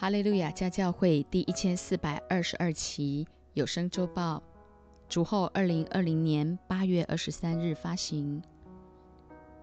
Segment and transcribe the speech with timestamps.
[0.00, 4.42] 哈利路亚家教会第一千四百二十二期有声周报，
[5.10, 8.40] 主后二零二零年八月二十三日发行。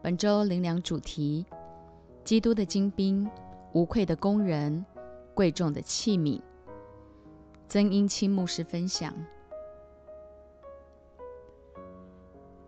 [0.03, 1.43] 本周灵粮主题：
[2.23, 3.27] 基督的精兵，
[3.73, 4.85] 无愧的工人，
[5.33, 6.39] 贵重的器皿。
[7.67, 9.11] 曾英清牧师分享。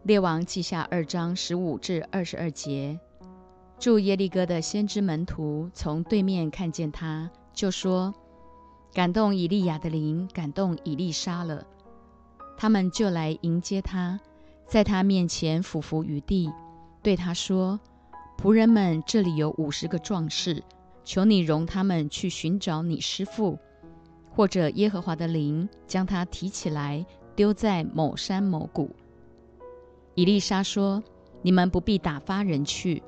[0.02, 3.00] 列王记下二章十五至二十二节，
[3.78, 7.30] 住耶利哥的先知门徒从对面看见他。
[7.60, 8.14] 就说
[8.96, 11.68] ：“感动以利亚的灵，感动以利沙了。”
[12.56, 14.18] 他们就来迎接他，
[14.66, 16.50] 在他面前俯伏于地，
[17.04, 17.78] 对他说
[18.42, 20.64] ：“仆人们，这里有五十个壮士，
[21.04, 23.60] 求你容他们去寻找你师父，
[24.34, 28.96] 或者耶和华的灵将他提起来，丢在某山某谷。”
[30.16, 31.04] 以利沙说
[31.44, 33.04] ：“你们不必打发人去。”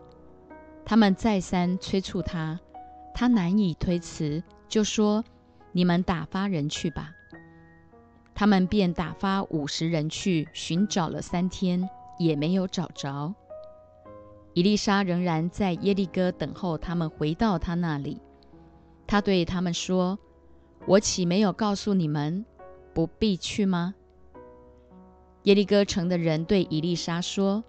[0.84, 2.60] 他们再三催促他。
[3.14, 5.24] 他难以推辞，就说
[5.72, 7.12] ：“你们打发人去吧。”
[8.34, 13.36] 他们便打发五十人去寻找了三天，也没有找着。
[14.54, 18.20] 伊丽莎仍然在耶利哥等候他们回到他那里。
[19.06, 20.18] 他对他们说
[20.88, 22.46] ：“我岂没有告诉你们，
[22.94, 23.94] 不必去吗？”
[25.44, 27.64] 耶利哥城的人对伊丽莎说：“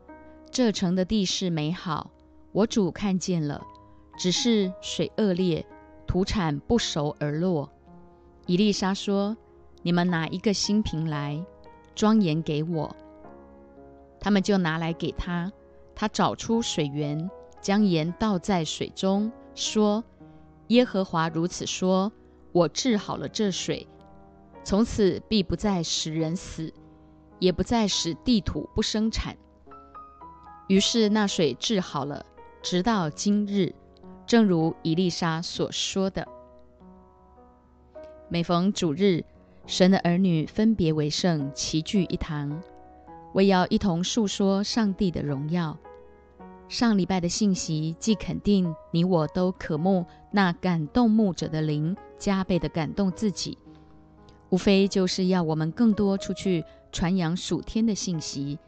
[0.51, 2.11] 这城的地势美好，
[2.53, 3.61] 我主看见了。”
[4.17, 5.65] 只是水恶劣，
[6.07, 7.71] 土产不熟而落。
[8.47, 9.37] 伊丽莎说
[9.83, 11.45] ：“你们拿一个新瓶来，
[11.95, 12.95] 装盐给我。”
[14.21, 15.53] 他们就拿来给他。
[15.95, 20.03] 他找出水源，将盐倒在水中，说
[20.69, 22.11] ：“耶和华如此说：
[22.53, 23.87] 我治好了这水，
[24.65, 26.73] 从此必不再使人死，
[27.39, 29.37] 也不再使地土不生产。”
[30.69, 32.25] 于是那水治好了，
[32.63, 33.75] 直到今日。
[34.33, 36.27] 正如伊丽莎所说的，
[38.31, 39.27] 每逢主日，
[39.67, 42.63] 神的儿女分别为圣，齐聚一堂，
[43.35, 45.77] 为要一同述说上帝的荣耀。
[46.67, 53.59] 上礼拜的信息既肯定你我都渴慕那感动牧者的灵，加倍的感动自己，
[54.49, 58.59] 无非就是要我们更多出去传扬属天的信息，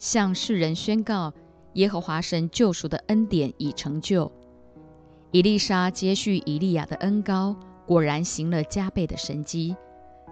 [0.00, 1.32] 向世人宣告
[1.74, 4.32] 耶和华神救赎的恩典已成就。
[5.34, 7.56] 伊丽莎接续以利亚的恩高，
[7.86, 9.74] 果然行了加倍的神迹。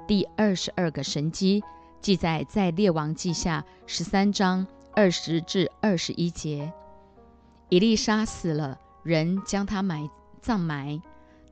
[0.07, 1.61] 第二十二个神迹
[2.01, 4.65] 记载在列王记下十三章
[4.95, 6.73] 二十至二十一节。
[7.69, 10.09] 伊丽莎死了，人将他埋
[10.41, 11.03] 葬埋。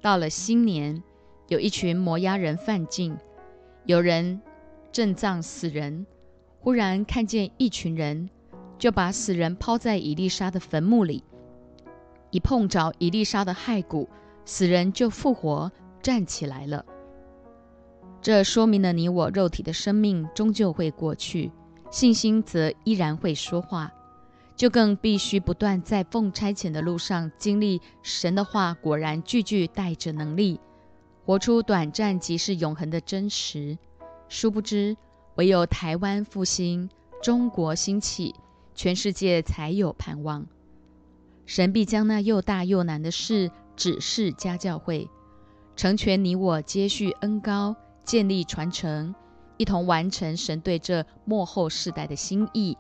[0.00, 1.03] 到了新年，
[1.49, 3.19] 有一群摩押人犯境，
[3.84, 4.41] 有人
[4.93, 6.06] 正葬死人，
[6.60, 8.31] 忽然看见一群人，
[8.78, 11.25] 就把死人抛在伊丽莎的坟墓里。
[12.30, 14.08] 一碰着伊丽莎的骸骨，
[14.44, 15.70] 死人就复活
[16.02, 16.84] 站起来了。
[18.22, 21.50] 这说明了你我肉体的生命终究会过去，
[21.91, 23.91] 信心则依然会说话。
[24.56, 30.60] 就更必须不断在奉差遣的路上经历神的话，果然句句带着能力，
[31.24, 33.78] 活出短暂即是永恒的真实。
[34.28, 34.94] 殊不知，
[35.36, 36.91] 唯有台湾复兴，
[37.22, 38.34] 中国兴起，
[38.74, 40.47] 全世界才有盼望。
[41.50, 45.11] 神必将那又大又难的事指示家教会，
[45.75, 47.75] 成全你我接续恩高，
[48.05, 49.12] 建立传承，
[49.56, 52.78] 一同完成神对这幕后世代的心意。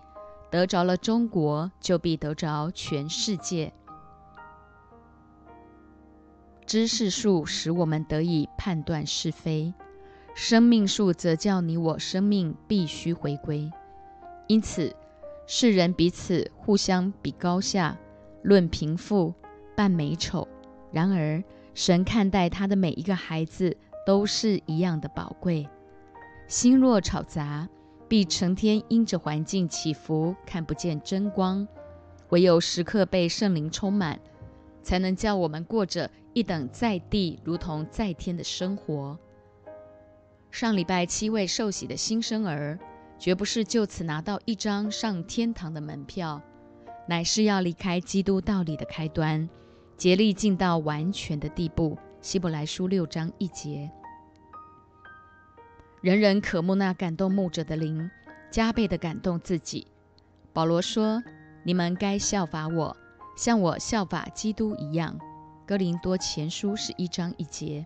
[0.52, 3.72] 得着了中国，就必得着全世界。
[6.64, 9.74] 知识树使我们得以判断是非，
[10.36, 13.68] 生命树则叫你我生命必须回归。
[14.46, 14.94] 因此，
[15.48, 17.98] 世人彼此互相比高下。
[18.42, 19.34] 论贫富，
[19.76, 20.46] 扮美丑，
[20.92, 21.42] 然而
[21.74, 25.68] 神看待他的每一个孩子都是一样的宝贵。
[26.46, 27.68] 心若吵杂，
[28.08, 31.66] 必成天因着环境起伏，看不见真光。
[32.30, 34.18] 唯有时刻被圣灵充满，
[34.82, 39.18] 才能叫我们过着一等在地如同在天的生活。
[40.50, 42.78] 上礼拜七位受洗的新生儿，
[43.18, 46.42] 绝不是就此拿到一张上天堂的门票。
[47.10, 49.48] 乃是要离开基督道理的开端，
[49.96, 51.98] 竭力尽到完全的地步。
[52.20, 53.90] 希伯来书六章一节，
[56.02, 58.08] 人人渴慕那感动牧者的灵，
[58.48, 59.88] 加倍的感动自己。
[60.52, 61.20] 保罗说
[61.66, 62.96] ：“你们该效法我，
[63.36, 65.18] 像我效法基督一样。”
[65.66, 67.84] 哥林多前书十一章一节。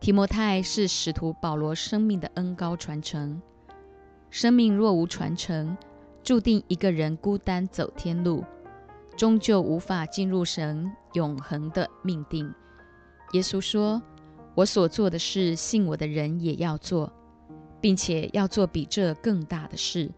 [0.00, 3.40] 提摩太是使徒保罗生命的恩高传承，
[4.28, 5.74] 生命若无传承。
[6.24, 8.42] 注定一个人孤单走天路，
[9.14, 12.50] 终究无法进入神永恒的命定。
[13.34, 14.02] 耶稣说
[14.56, 17.12] ：“我所做的事，信我的人也要做，
[17.78, 20.10] 并且要做比这更大的事。”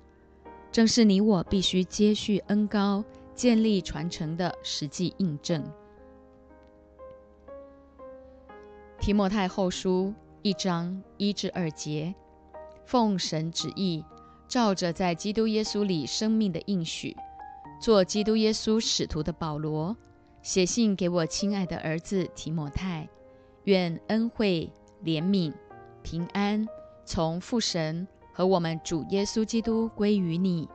[0.70, 3.03] 正是你我必须接续恩高、
[3.35, 5.64] 建立传承的实际印证。
[9.00, 12.14] 提摩太后书一章一至二节，
[12.85, 14.05] 奉神旨意，
[14.48, 17.16] 照着在基督耶稣里生命的应许，
[17.81, 19.96] 做基督耶稣使徒的保罗，
[20.43, 23.08] 写信给我亲爱的儿子提摩太，
[23.64, 24.72] 愿恩惠、
[25.04, 25.52] 怜悯、
[26.02, 26.66] 平安
[27.04, 28.06] 从父神。
[28.37, 30.69] 和我们主耶稣基督归于你。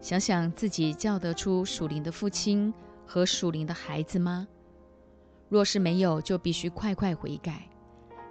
[0.00, 2.74] 想想自己叫得出属灵的父亲
[3.06, 4.48] 和属灵的孩子吗？
[5.48, 7.68] 若是没有，就必须快快悔改。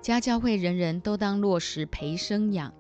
[0.01, 2.73] 家教会人人都当落实陪生养，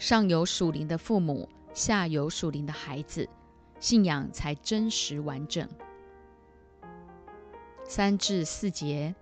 [0.00, 3.28] 上有属灵的父母，下有属灵的孩子，
[3.78, 5.68] 信仰才真实完整。
[7.84, 9.14] 三至四节，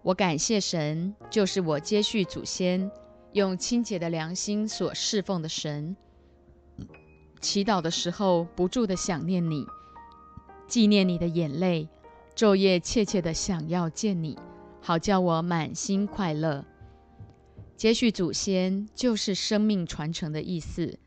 [0.00, 2.90] 我感谢神，就是我接续祖先。
[3.32, 5.94] 用清洁的良心所侍奉的神，
[7.40, 9.66] 祈祷的时候不住的想念你，
[10.66, 11.88] 纪念你的眼泪，
[12.34, 14.38] 昼夜切切的想要见你，
[14.80, 16.64] 好叫我满心快乐。
[17.76, 20.98] 接续祖先就是生命传承的意思。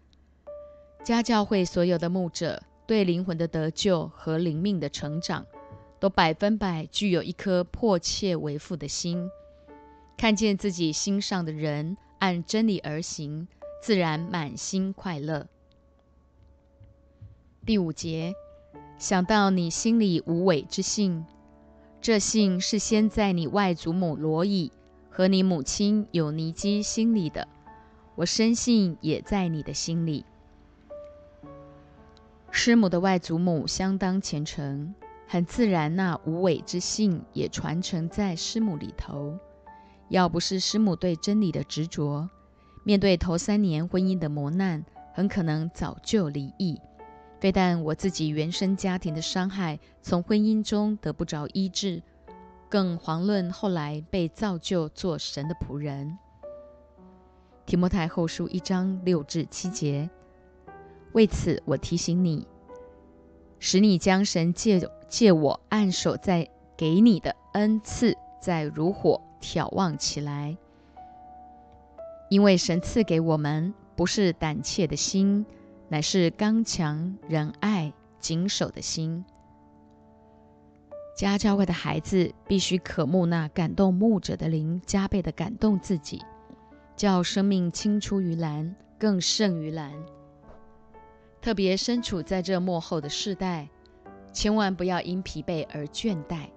[1.04, 5.46] 家教会所有的牧者对灵魂的得救和灵命的成长，
[6.00, 9.30] 都百分百具有一颗迫切为父的心，
[10.18, 11.98] 看见自己心上的人。
[12.20, 13.48] 按真理而行，
[13.80, 15.46] 自然满心快乐。
[17.64, 18.34] 第五节，
[18.98, 21.24] 想到你心里无伪之信，
[22.02, 24.72] 这信是先在你外祖母罗以
[25.18, 27.48] 和你母亲有尼基心里的，
[28.14, 30.24] 我深信也在你的心里。
[32.52, 34.94] 师母的外祖母相当虔诚，
[35.28, 39.40] 很自然，那无伪之性也传承在师母里头。
[40.10, 42.30] 要不是师母对真理的执着，
[42.84, 44.86] 面对头三年婚姻的磨难，
[45.16, 46.80] 很可能早就离异。
[47.40, 52.04] 非但我自己原生家庭的伤害从婚姻中得不着医治，
[52.70, 56.18] 更遑论后来被造就做神的仆人。
[57.66, 60.10] 提摩太后书一章六至七节。
[61.14, 62.48] 为此，我提醒你，
[63.60, 69.22] 使你将神借借我按手在给你的恩赐，再如火。
[69.40, 70.58] 眺望起来，
[72.28, 75.46] 因为神赐给我们不是胆怯的心，
[75.90, 79.24] 乃是刚强、仁爱、谨守的心。
[81.18, 86.22] 家教会的孩子必须渴慕那感动牧者的灵，加倍的感动自己，
[86.96, 89.92] 叫生命青出于蓝，更胜于蓝。
[91.42, 93.68] 特别身处在这幕后的世代，
[94.32, 96.50] 千万不要因疲惫而倦怠，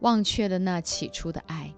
[0.00, 1.70] 忘却了那起初的爱。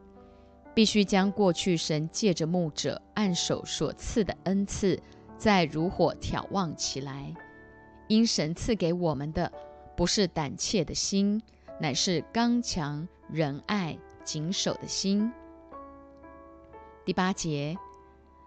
[0.72, 5.02] 必须将过去神借着牧者按手所赐的恩赐，
[5.36, 7.34] 再如火眺望起来。
[8.06, 9.50] 因神赐给我们的
[9.96, 11.42] 不是胆怯的心，
[11.80, 15.32] 乃是刚强、仁爱、谨守的心。
[17.04, 17.76] 第八节，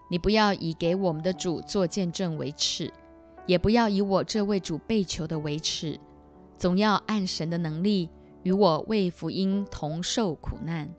[0.09, 2.91] 你不要以给我们的主做见证为耻，
[3.45, 6.00] 也不要以我这位主被求的为耻，
[6.57, 8.09] 总要按神的能力
[8.44, 10.90] 与我为福音同受苦难。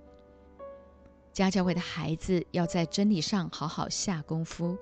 [1.32, 4.76] 家教会的孩子要在真理上好好下功夫，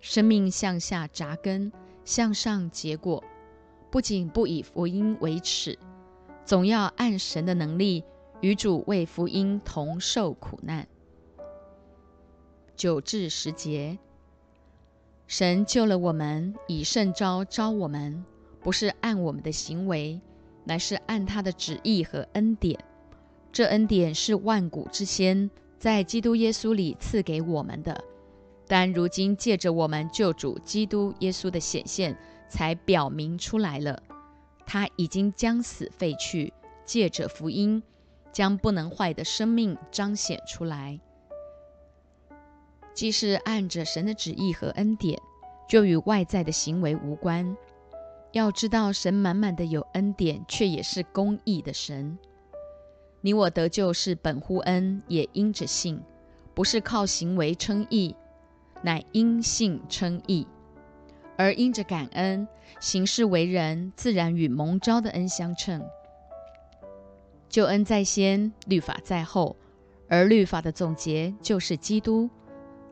[0.00, 1.72] 生命向下扎根，
[2.04, 3.24] 向上结果。
[3.90, 5.78] 不仅不以福音为耻，
[6.44, 8.04] 总要按神的能力
[8.40, 10.86] 与主为福音同受苦难。
[12.76, 13.98] 九至十节，
[15.26, 18.24] 神救了我们，以圣招招我们，
[18.60, 20.20] 不是按我们的行为，
[20.64, 22.78] 乃是按他的旨意和恩典。
[23.52, 25.50] 这恩典是万古之先。
[25.78, 28.02] 在基督耶稣里赐给我们的，
[28.66, 32.16] 但如今借着我们救主基督耶稣的显现，
[32.48, 34.02] 才表明出来了。
[34.66, 36.52] 他已经将死废去，
[36.84, 37.82] 借着福音，
[38.32, 40.98] 将不能坏的生命彰显出来。
[42.92, 45.20] 既是按着神的旨意和恩典，
[45.68, 47.56] 就与外在的行为无关。
[48.32, 52.18] 要知道，神满满的有恩典，却也是公义的神。
[53.20, 56.02] 你我得救是本乎恩，也因着信，
[56.54, 58.14] 不是靠行为称义，
[58.82, 60.46] 乃因信称义。
[61.36, 62.46] 而因着感恩，
[62.80, 65.84] 行事为人自然与蒙召的恩相称。
[67.48, 69.56] 救恩在先，律法在后，
[70.08, 72.28] 而律法的总结就是基督，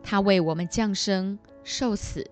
[0.02, 2.30] 他为我们降生、受死、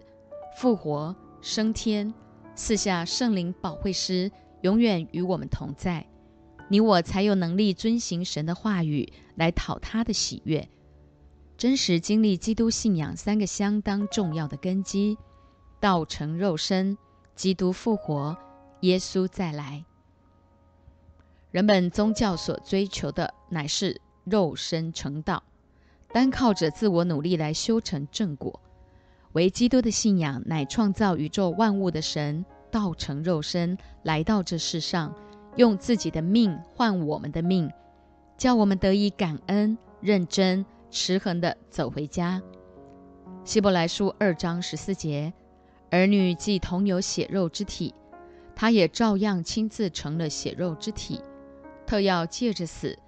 [0.56, 2.12] 复活、升天，
[2.54, 4.30] 赐下圣灵保惠师，
[4.62, 6.06] 永远与我们同在。
[6.68, 10.68] 你我才有能力遵行神的话语，来讨他的喜悦。
[11.56, 15.18] 真实经历基督信仰三个相当重要的根基：
[15.80, 16.96] 道成肉身、
[17.34, 18.36] 基督复活、
[18.80, 19.84] 耶稣再来。
[21.50, 25.42] 人们宗教所追求的乃是肉身成道，
[26.12, 28.60] 单靠着自我努力来修成正果。
[29.32, 35.14] 唯基督的信仰乃创造宇宙万物的神道成肉身，来到这世上，
[35.56, 37.72] 用自己的命换我们的命，
[38.36, 40.64] 叫我们得以感恩、认真。
[40.92, 42.42] 持恒的走回家。
[43.44, 45.32] 希伯来书二章十四节，
[45.90, 47.94] 儿女既同有血肉之体，
[48.54, 51.20] 他也照样亲自成了血肉之体，
[51.86, 52.98] 特要借着死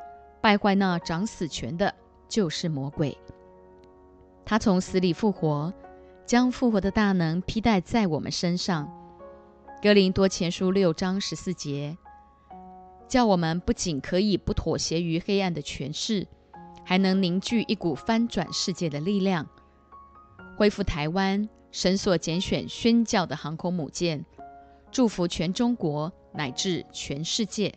[0.41, 1.95] 败坏那掌死权的，
[2.29, 3.17] 就是魔鬼。
[4.45, 5.73] 他从死里复活，
[6.27, 8.93] 将复活的大能披戴在我们身上。
[9.81, 11.97] 哥林多前书六章十四节，
[13.07, 16.27] 叫我们不仅可以不妥协于黑暗的权势。
[16.85, 19.47] 还能凝聚一股翻转世界的力量，
[20.59, 24.27] 恢复台湾神所拣选宣教的航空母舰，
[24.91, 27.75] 祝福全中国乃至全世界。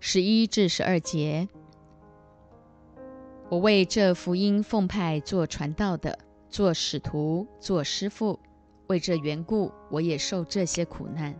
[0.00, 1.48] 十一至十二节，
[3.50, 8.40] 我为这福音奉派做传道的，做使徒，做师傅，
[8.86, 11.38] 为这缘故，我也受这些苦难。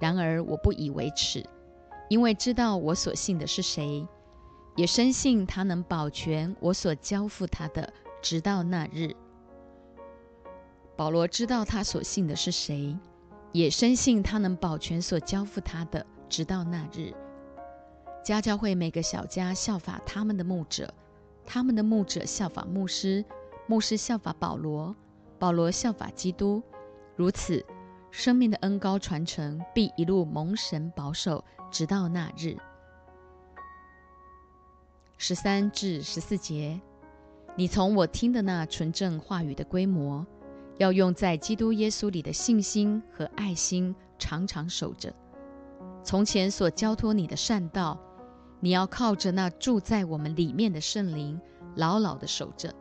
[0.00, 1.44] 然而我不以为耻。
[2.08, 4.06] 因为知道我所信的是谁，
[4.74, 9.14] 也深信他能保全我所交付他的，直到那日。
[10.96, 12.98] 保罗知道他所信的是谁，
[13.52, 17.14] 也深信他能保全所交付他的，直到那日。
[18.24, 20.92] 家教会每个小家效法他们的牧者，
[21.46, 23.24] 他们的牧者效法牧师，
[23.66, 24.94] 牧师效法保罗，
[25.38, 26.62] 保罗效法基督，
[27.16, 27.64] 如此。
[28.10, 32.56] 生命的恩高传承，必一路蒙神保守，直到那日。
[35.18, 36.80] 十三至十四节，
[37.58, 40.24] 你从我听的那纯正话语的规模，
[40.76, 45.12] 要用在基督耶稣里的信心和爱心，常常守着。
[46.04, 47.98] 从前所交托你的善道，
[48.60, 51.40] 你要靠着那住在我们里面的圣灵，
[51.74, 52.72] 牢牢的守着。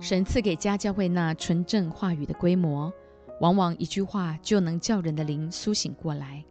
[0.00, 2.92] 神赐给家教会那纯正话语的规模，
[3.40, 6.44] 往往一句话就能叫人的灵苏醒过来。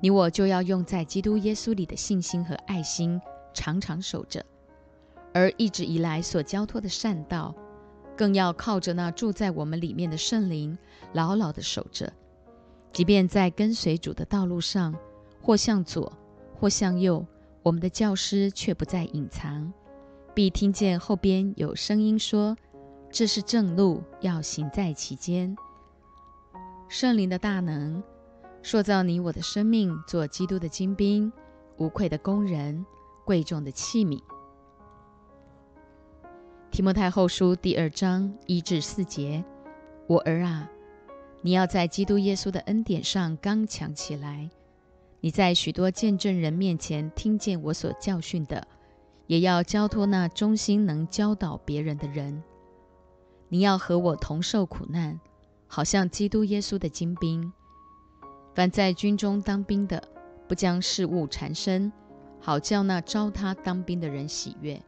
[0.00, 3.20] 你我就要用在基督耶稣里的信心和爱心，
[3.56, 4.42] 常常守着；
[5.32, 7.54] 而一直以来所交托的善道，
[8.14, 10.76] 更要靠着那住在我们里面的圣灵，
[11.14, 12.12] 牢牢的守着。
[12.92, 14.94] 即便在跟随主的道路上，
[15.42, 16.12] 或向左，
[16.54, 17.26] 或向右，
[17.62, 19.72] 我们的教师却不再隐藏。
[20.34, 22.54] 必听见后边有声音说
[23.10, 25.56] ：“这是正路，要行在其间。”
[26.88, 28.02] 圣灵的大能
[28.62, 31.32] 塑造你我的生命，做基督的精兵，
[31.78, 32.84] 无愧的工人，
[33.26, 34.22] 贵重的器皿。
[36.70, 39.44] 提摩太后书第二章一至四节：
[40.06, 40.70] 我儿啊，
[41.42, 44.48] 你要在基督耶稣的恩典上刚强起来。
[45.20, 48.66] 你在许多见证人面前听见我所教训的。
[49.26, 52.44] 也要交托那忠心能教导别人的人。
[53.48, 55.18] 你要和我同受苦难，
[55.66, 57.52] 好像基督耶稣的精兵。
[58.54, 60.00] 凡在军中当兵的，
[60.46, 61.92] 不将事物缠身，
[62.46, 64.80] 好叫那招他当兵的人喜悦。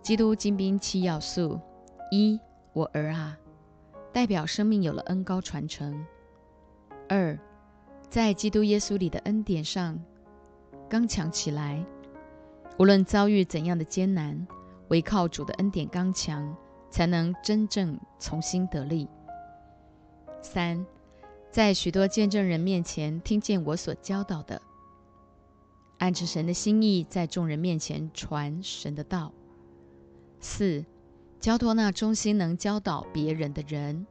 [0.00, 1.60] 基督精兵七要素：
[2.10, 2.40] 一，
[2.72, 3.36] 我儿啊，
[4.14, 5.92] 代表生命有了恩高传承；
[7.06, 7.38] 二，
[8.08, 10.02] 在基督耶稣里的恩典上
[10.88, 11.84] 刚强起来。
[12.78, 14.46] 无论遭遇怎样的艰难，
[14.88, 16.56] 唯靠主的恩典刚强，
[16.88, 19.06] 才能真正重新得力。
[20.40, 20.86] 三，
[21.50, 24.62] 在许多见证人面前听见我所教导的，
[26.02, 29.32] 按着神的心意，在众人面前传神的道。
[30.40, 30.84] 四，
[31.38, 34.04] 交托那忠心能教导别人的人，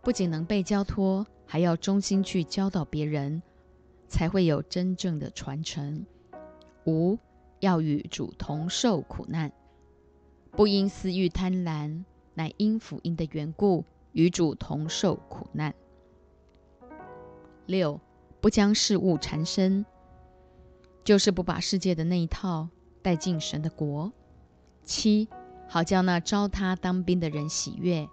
[0.00, 3.42] 不仅能被交托，还要忠心去教导别人，
[4.08, 6.06] 才会有真正的传承。
[6.86, 7.18] 五。
[7.60, 9.50] 要与主同受苦难，
[10.50, 15.74] 不因私欲贪婪，乃因福音的缘故与主同受苦难。
[17.64, 17.98] 六，
[18.42, 19.86] 不将事物缠身，
[21.06, 22.68] 就是不把世界的那一套
[23.00, 24.12] 带进神的国。
[24.84, 25.28] 七，
[25.68, 28.08] 好叫那招他当兵的人喜悦，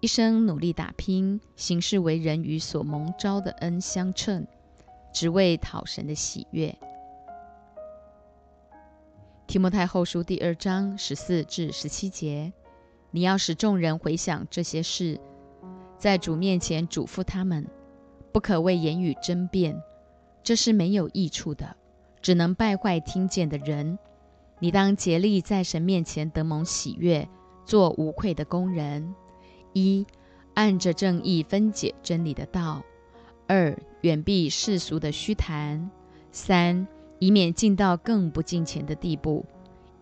[0.00, 4.46] 一生努力打拼，行事为人与所蒙招的恩相称，
[5.12, 6.74] 只为讨神的喜悦。
[9.46, 12.54] 提摩太后书第二章十四至十七节，
[13.10, 15.20] 你要使众人回想这些事，
[15.98, 17.66] 在主面前嘱咐他们，
[18.32, 19.78] 不可为言语争辩，
[20.42, 21.76] 这是没有益处的，
[22.20, 23.98] 只能败坏听见的人。
[24.58, 27.28] 你当竭力在神面前得蒙喜悦，
[27.64, 29.14] 做无愧的工人。
[29.72, 30.04] 一，
[30.54, 32.82] 按着正义分解真理的道；
[33.46, 35.88] 二，远避世俗的虚谈；
[36.32, 36.86] 三，
[37.20, 39.46] 以免进到更不敬虔的地步，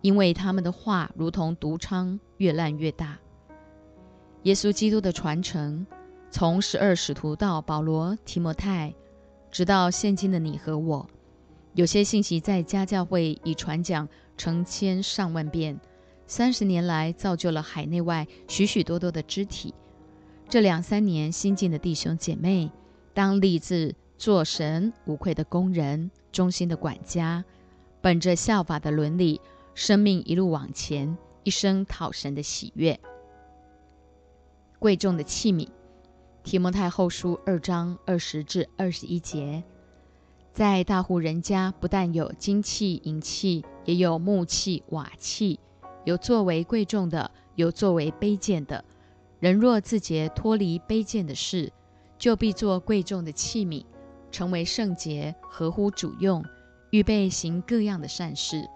[0.01, 3.19] 因为他们的话如同毒疮，越烂越大。
[4.43, 5.85] 耶稣基督的传承，
[6.31, 8.95] 从十二使徒到保罗、提摩太，
[9.51, 11.07] 直到现今的你和我，
[11.77, 15.79] 有些信息在家教会已传讲成千上万遍，
[16.25, 19.75] 三十年来造就了海内外许许多多的肢体。
[20.49, 22.71] 这两三年新进的弟兄姐妹，
[23.13, 27.45] 当立志做神无愧的工人、忠心的管家，
[28.01, 29.39] 本着效法的伦理，
[29.75, 32.99] 生命一路往前，一生讨神的喜悦。
[34.79, 35.65] 贵重的器皿，
[36.43, 39.63] 《提摩太后书》二章二十至二十一节，
[40.57, 45.59] 在大户人家，不但有金器、银器，也有木器、瓦器，
[46.03, 48.83] 有作为贵重的，有作为卑贱的。
[49.39, 51.71] 人若自觉脱离卑贱的事，
[52.17, 53.85] 就必做贵重的器皿，
[54.31, 56.43] 成为圣洁，合乎主用，
[56.89, 58.67] 预备行各样的善事。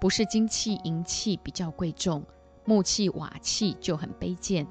[0.00, 2.22] 不是金器、银器比较贵重，
[2.64, 4.64] 木器、瓦器就很卑贱。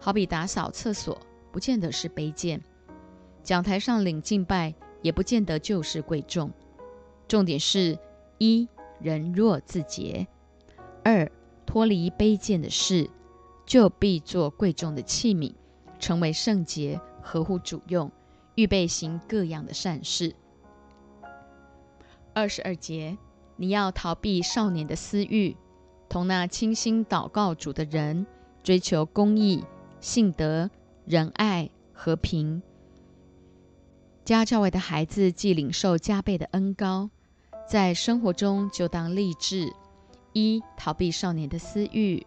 [0.00, 1.16] 好比打扫厕所，
[1.52, 2.58] 不见得是卑贱；
[3.44, 6.50] 讲台上领敬拜，也不见得就是贵重。
[7.28, 7.98] 重点是：
[8.38, 8.68] 一
[9.00, 10.26] 人若自洁；
[11.04, 11.30] 二
[11.66, 13.10] 脱离卑贱的事，
[13.66, 15.52] 就必做贵重的器皿，
[15.98, 18.10] 成为圣洁，合乎主用，
[18.54, 20.34] 预备行各样的善事。
[22.34, 23.18] 二十二节，
[23.56, 25.56] 你要逃避少年的私欲，
[26.08, 28.26] 同那清心祷告主的人，
[28.62, 29.64] 追求公义。
[30.00, 30.68] 信德、
[31.04, 32.60] 仁爱、和平，
[34.24, 37.10] 家教外的孩子既领受加倍的恩高，
[37.68, 39.74] 在生活中就当立志：
[40.32, 42.24] 一、逃避少年的私欲；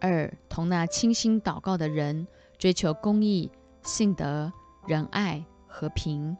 [0.00, 2.26] 二、同那倾心祷告的人
[2.58, 3.48] 追求公义、
[3.84, 4.52] 信德、
[4.88, 6.36] 仁爱、和平。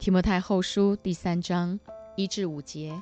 [0.00, 1.78] 提摩太后书第三章
[2.16, 3.00] 一至五节，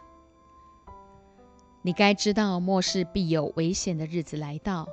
[1.81, 4.87] 你该知道末世必有危险的日子来到。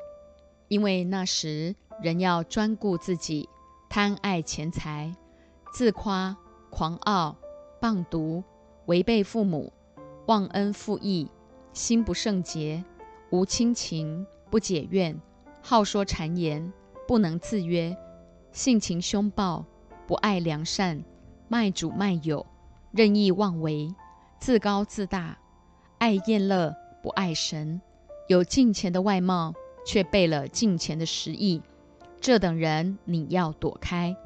[0.68, 3.48] 因为那时人要专顾自己，
[3.90, 5.16] 贪爱钱财，
[5.72, 6.36] 自夸、
[6.70, 7.36] 狂傲、
[7.80, 8.44] 棒毒，
[8.86, 9.72] 违背父母，
[10.28, 11.30] 忘恩负义，
[11.74, 12.84] 心不圣洁，
[13.30, 15.20] 无亲情，不解怨，
[15.62, 16.74] 好说谗言，
[17.08, 17.96] 不能自约，
[18.52, 19.66] 性情凶暴，
[20.06, 21.04] 不爱良善，
[21.48, 22.46] 卖主卖友，
[22.92, 23.94] 任意妄为，
[24.40, 25.38] 自高自大，
[26.00, 27.82] 爱厌乐，不爱神，
[28.28, 29.54] 有敬钱的外貌。
[29.88, 31.62] 却背了近前的实意，
[32.26, 34.18] 这等人你要躲开。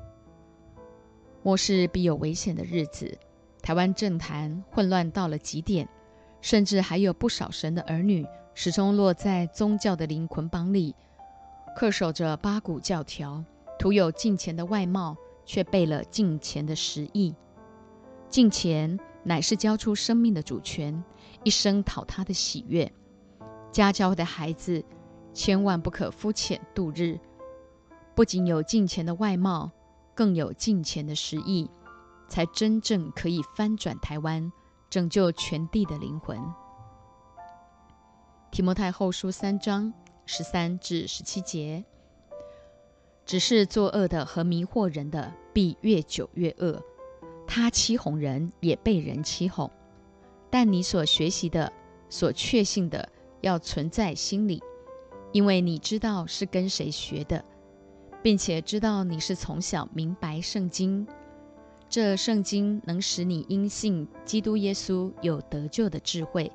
[1.43, 3.19] 末世必有危险的日子，
[3.61, 5.85] 台湾政坛混乱到了极点，
[6.39, 10.95] 甚至还有不少神的儿女始终落在宗教的灵捆绑里，
[11.77, 13.43] 恪守着八股教条，
[13.77, 17.35] 徒有近前的外貌，却背了近前的实意。
[18.29, 21.03] 近前乃是交出生命的主权，
[21.43, 22.89] 一生讨他的喜悦。
[23.73, 24.81] 家教的孩子。
[25.31, 27.17] 千万不可肤浅度日，
[28.19, 29.71] 不仅有敬虔的外貌，
[30.13, 31.69] 更有敬虔的实意，
[32.27, 34.51] 才真正可以翻转台湾，
[34.89, 36.37] 拯救全地的灵魂。
[38.51, 39.93] 提摩太后书三章
[40.25, 41.85] 十三至十七节，
[43.25, 46.83] 只是作恶的和迷惑人的，必越久越恶。
[47.47, 49.71] 他欺哄人，也被人欺哄。
[50.49, 51.71] 但你所学习的、
[52.09, 53.07] 所确信的，
[53.39, 54.61] 要存在心里。
[55.31, 57.45] 因为你知道是跟谁学的，
[58.21, 61.07] 并且知道你是从小明白圣经，
[61.89, 66.51] 这圣经能使你因信基督耶稣有得救的智慧。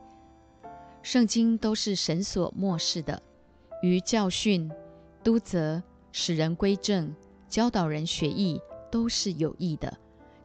[1.02, 3.22] 圣经都是神所漠视的，
[3.82, 4.70] 于教训、
[5.22, 7.14] 督责、使人归正、
[7.48, 9.98] 教导人学艺，都是有益的，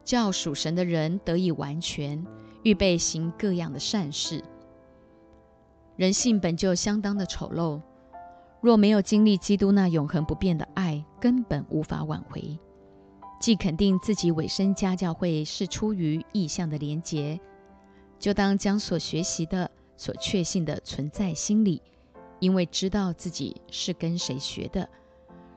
[0.04, 2.26] 叫属神的人得以完全，
[2.62, 4.42] 预备行各样的善事。
[5.96, 7.80] 人性本就相当的丑陋。
[8.60, 12.58] 若没有经历基督那永恒不变的爱，根本无法挽回。
[13.40, 17.40] 既肯定自己委身家教会是出于意向的连结，
[18.18, 21.80] 就当将所学习的、所确信的存在心里，
[22.38, 24.88] 因为知道自己是跟谁学的。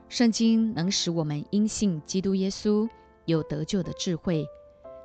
[0.07, 2.87] 圣经能使我们因信基督耶稣
[3.25, 4.45] 有得救的智慧，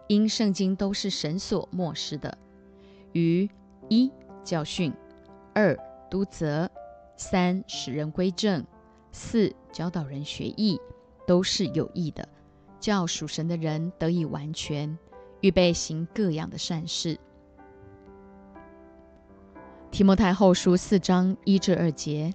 [0.07, 2.37] 因圣经都是神所漠视的。
[3.12, 3.49] 于
[3.88, 4.11] 一
[4.44, 4.92] 教训，
[5.55, 5.77] 二
[6.11, 6.71] 督责。
[7.16, 8.64] 三使人归正，
[9.19, 10.81] 四教导人学艺，
[11.27, 12.27] 都是有益的，
[12.79, 14.97] 叫属神的人得以完全，
[15.41, 17.19] 预备行各样的善事。
[19.91, 22.33] 提摩太后书四章一至二节，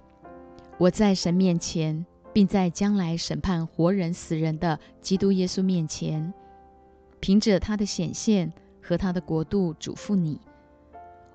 [0.76, 6.34] 我在神面前，并在将来审判活人死人的基督耶稣面前，
[7.18, 10.38] 凭着他的显现和他的国度，嘱咐你，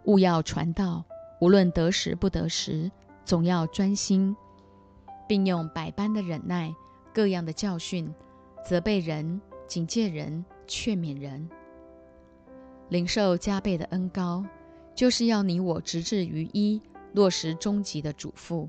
[0.03, 1.03] 勿要传道，
[1.41, 2.91] 无论得时不得时，
[3.25, 4.35] 总要专心，
[5.29, 6.73] 并用百般的忍耐，
[7.13, 8.11] 各样的教训，
[8.65, 11.47] 责备人，警戒人，劝勉人，
[12.89, 14.43] 领受加倍的恩高。
[14.95, 16.81] 就是要你我直至于一
[17.13, 18.67] 落实终极的嘱咐，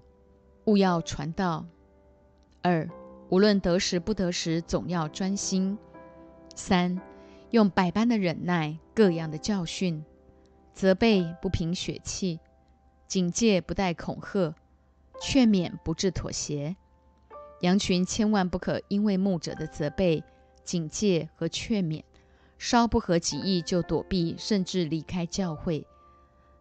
[0.66, 1.64] 勿要传道；
[2.60, 2.86] 二，
[3.30, 5.78] 无论得时不得时，总要专心；
[6.54, 7.00] 三，
[7.52, 10.04] 用百般的忍耐，各样的教训，
[10.74, 12.38] 责备不凭血气，
[13.08, 14.54] 警戒不带恐吓，
[15.20, 16.76] 劝勉不致妥协。
[17.60, 20.24] 羊群千万不可因为牧者的责备、
[20.64, 22.02] 警戒和劝勉，
[22.56, 25.86] 稍不合己意就躲避，甚至离开教会。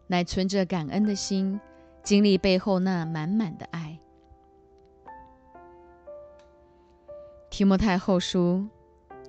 [0.06, 1.58] 乃存着感恩的心，
[2.02, 3.98] 经历背后那满满的爱。
[7.48, 8.68] 提摩太后书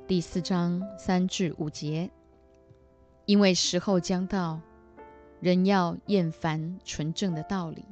[0.07, 2.11] 第四章三至五节，
[3.25, 4.59] 因为时候将到，
[5.39, 7.85] 人要厌烦纯正的道理，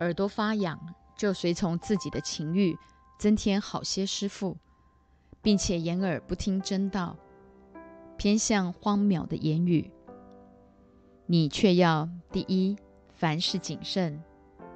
[0.00, 0.78] 耳朵发痒，
[1.16, 2.76] 就随从自己的情欲，
[3.18, 4.56] 增添好些师傅，
[5.40, 7.16] 并且掩耳不听真道，
[8.16, 9.90] 偏向荒谬的言语。
[11.26, 12.76] 你却要第一，
[13.14, 14.20] 凡事谨慎；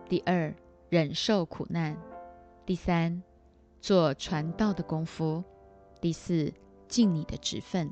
[0.09, 0.55] 第二，
[0.89, 1.95] 忍受苦难；
[2.65, 3.23] 第三，
[3.81, 5.45] 做传道的功夫；
[6.01, 6.53] 第四，
[6.89, 7.91] 尽你的职分。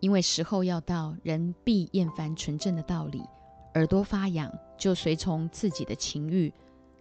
[0.00, 3.22] 因为时候要到，人必厌烦纯正的道理，
[3.74, 6.52] 耳朵发痒，就随从自己的情欲，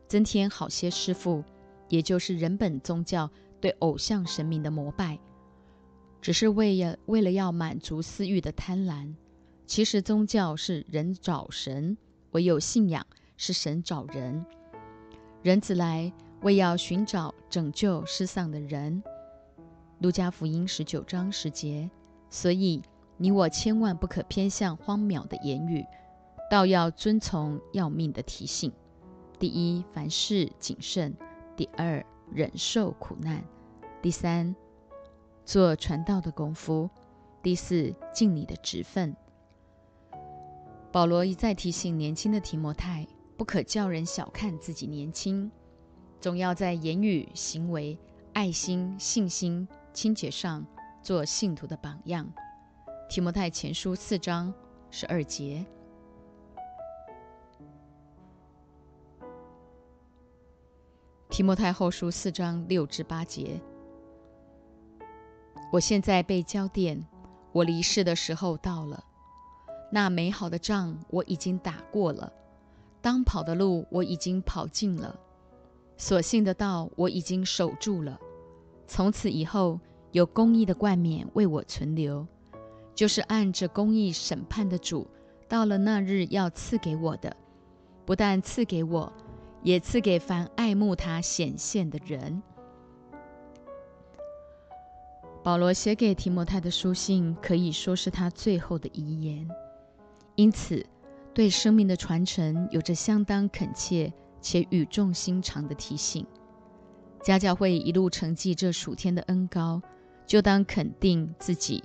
[0.07, 1.43] 增添好些师傅，
[1.87, 5.17] 也就是人本宗教对偶像神明的膜拜，
[6.21, 9.15] 只是为了为了要满足私欲的贪婪。
[9.65, 11.97] 其实宗教是人找神，
[12.31, 14.45] 唯有信仰是神找人。
[15.41, 16.11] 人子来
[16.41, 19.01] 为要寻找拯救失丧的人。
[19.99, 21.89] 路加福音十九章十节。
[22.29, 22.81] 所以
[23.17, 25.83] 你我千万不可偏向荒谬的言语，
[26.49, 28.71] 倒要遵从要命的提醒。
[29.37, 31.13] 第一，凡事谨慎；
[31.55, 33.41] 第二，忍受苦难；
[34.01, 34.55] 第三，
[35.45, 36.89] 做传道的功夫；
[37.41, 39.15] 第四，尽你的职分。
[40.91, 43.07] 保罗一再提醒年轻的提摩太，
[43.37, 45.49] 不可叫人小看自己年轻，
[46.19, 47.97] 总要在言语、行为、
[48.33, 50.65] 爱心、信心、清洁上
[51.01, 52.27] 做信徒的榜样。
[53.07, 54.53] 提摩太前书四章
[54.91, 55.65] 十二节，
[61.39, 63.61] 提摩太后书四章六至八节。
[65.71, 67.01] 我现在被交电，
[67.53, 69.01] 我离世的时候到了。
[69.89, 72.29] 那美好的仗我已经打过了，
[72.99, 75.17] 当跑的路我已经跑尽了，
[75.95, 78.19] 所幸的道我已经守住了。
[78.85, 79.79] 从此以后，
[80.11, 82.27] 有公义的冠冕为我存留，
[82.93, 85.07] 就是按着公义审判的主，
[85.47, 87.33] 到了那日要赐给我的，
[88.05, 89.09] 不但赐给我，
[89.63, 92.41] 也赐给凡爱慕他显现的人。
[95.41, 99.49] 保罗写给提摩太的书信，可以说是他最后的遗言。
[100.35, 100.85] 因此，
[101.33, 106.25] 对生命的传承有着相当恳切且语重心长的提醒。
[107.23, 109.81] 家教会一路承继这属天的恩高，
[110.25, 111.83] 就当肯定自己：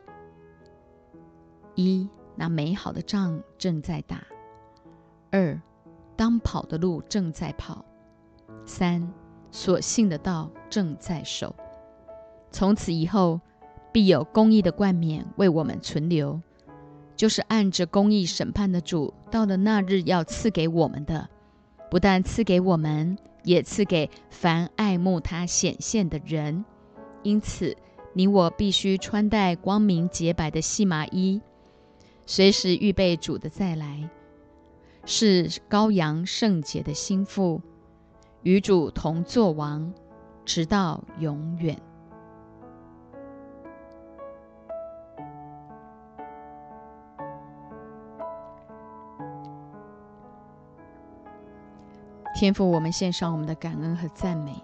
[1.74, 4.18] 一，那美好的仗正在打；
[5.30, 5.60] 二，
[6.16, 7.84] 当跑的路正在跑；
[8.66, 9.12] 三，
[9.50, 11.54] 所信的道正在守。
[12.50, 13.40] 从此以后，
[13.92, 16.40] 必有公义的冠冕为我们存留。
[17.16, 21.28] 就是按着公义审判的主，到了那日要赐给我们的，
[21.88, 26.64] 不但赐给我们，也赐给凡爱慕他显现的人。
[27.22, 27.76] 因此，
[28.14, 31.40] 你我必须穿戴光明洁白的细麻衣，
[32.26, 34.10] 随时预备主的再来，
[35.06, 37.60] 是羔羊圣洁的心腹，
[38.42, 39.92] 与主同作王，
[40.44, 41.78] 直到永远。
[52.34, 54.60] 天父，我们献上我们的感恩和赞美，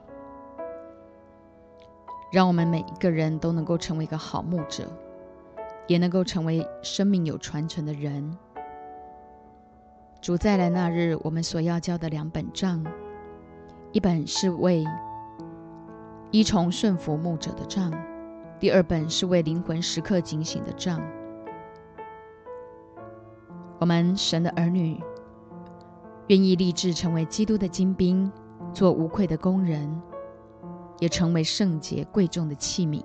[2.33, 4.91] 让我们每一个人都能够成为一个好牧者，
[5.87, 8.37] 也能够成为生命有传承的人。
[10.21, 12.85] 主再来那日，我们所要交的两本账，
[13.91, 14.85] 一本是为
[16.31, 17.91] 依从顺服牧者的账，
[18.59, 21.01] 第二本是为灵魂时刻警醒的账。
[23.79, 25.01] 我们神的儿女，
[26.27, 28.31] 愿意立志成为基督的精兵，
[28.75, 30.03] 做无愧的工人，
[30.99, 33.03] 也成为圣洁贵重的器皿。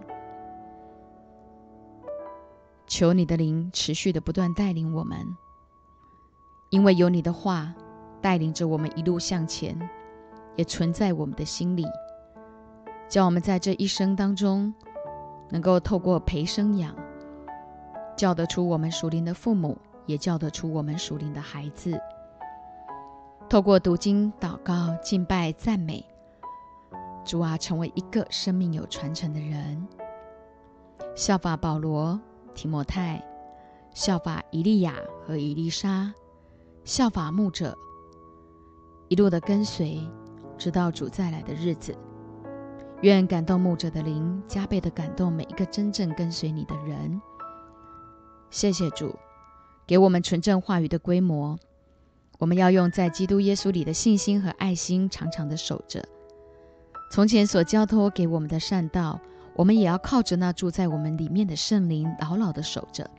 [2.88, 5.18] 求你的灵持续的不断带领我们，
[6.76, 7.74] 因为有你的话
[8.20, 9.80] 带领着我们一路向前，
[10.58, 11.86] 也存在我们的心里，
[13.08, 14.74] 叫我们在这一生当中，
[15.50, 16.94] 能够透过培生养，
[18.18, 19.78] 教得出我们属灵的父母。
[20.06, 22.00] 也叫得出我们属灵的孩子，
[23.50, 26.06] 透过读经、祷告、敬拜、赞美
[27.24, 29.88] 主啊，成为一个生命有传承的人，
[31.16, 32.20] 效法保罗、
[32.54, 33.24] 提摩太，
[33.96, 34.94] 效法以利亚
[35.26, 36.14] 和以利沙，
[36.86, 37.76] 效法牧者，
[39.08, 40.08] 一路的跟随，
[40.56, 41.98] 直到主再来的日子。
[43.02, 47.20] 愿感动牧者的灵，加倍的感动每一个真正跟随你的人。
[48.52, 49.16] 谢谢主。
[49.88, 51.58] 给我们纯正话语的规模，
[52.38, 56.08] 我们要用在基督耶稣里的信心和爱心，长长的守着。
[57.12, 59.20] 从前所交托给我们的善道，
[59.56, 63.10] 我们也要靠着那住在我们里面的圣灵，牢牢的守着。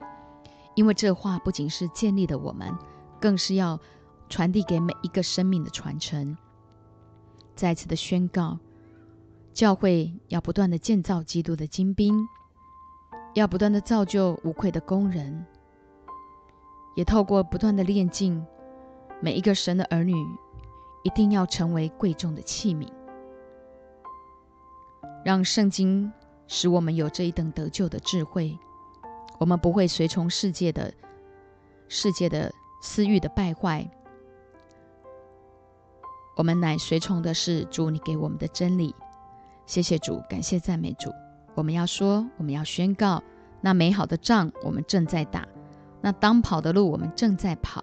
[0.77, 2.73] 因为这话不仅是建立了我们，
[3.21, 3.79] 更是要
[4.29, 6.37] 传递给每一个生命的传承。
[7.55, 8.59] 再次的宣告，
[9.53, 12.15] 教会要不断的建造基督的精兵，
[13.35, 15.45] 要不断的造就无愧的工人。
[16.95, 18.43] 也透过不断的练进，
[19.21, 20.15] 每一个神的儿女
[21.03, 22.89] 一定要成为贵重的器皿，
[25.25, 26.11] 让圣经
[26.47, 28.59] 使我们有这一等得救的智慧。
[29.39, 30.93] 我们不会随从世界的
[31.89, 32.51] 世界的
[32.81, 33.91] 私欲的败坏，
[36.37, 38.95] 我们乃随从的是主你给我们的真理。
[39.65, 41.11] 谢谢主，感谢赞美主。
[41.55, 43.23] 我们要说，我们要宣告，
[43.61, 45.49] 那美好的仗我们正在打。
[46.01, 47.83] 那当跑的路，我们正在跑；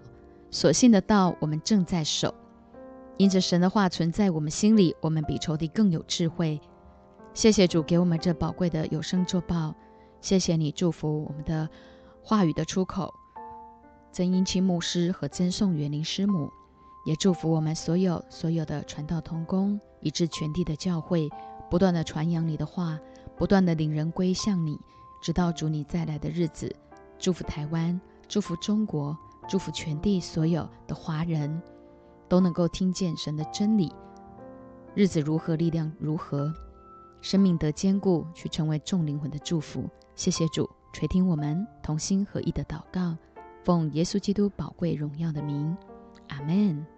[0.50, 2.34] 所信的道，我们正在守。
[3.16, 6.60] 因着神的话存在我们心里，我们比仇敌更有智慧。
[7.34, 9.74] 谢谢主给我们这宝贵的有声作报。
[10.20, 11.68] 谢谢你祝福我们的
[12.22, 13.12] 话语的出口，
[14.14, 16.48] 曾英清牧师和曾颂园林师母，
[17.04, 21.28] 也祝福我们所有所有的传道同工，以致全地的教会
[21.68, 22.96] 不断的传扬你的话，
[23.36, 24.78] 不断的领人归向你，
[25.20, 26.72] 直到主你再来的日子。
[27.18, 28.00] 祝福台湾。
[28.28, 31.60] 祝福中国，祝福全地所有的华人，
[32.28, 33.92] 都能够听见神的真理。
[34.94, 36.54] 日子如何，力量如何，
[37.20, 39.90] 生命得坚固，去成为众灵魂的祝福。
[40.14, 43.16] 谢谢主垂听我们同心合意的祷告，
[43.64, 45.74] 奉耶稣基督宝贵荣耀的名，
[46.28, 46.93] 阿门。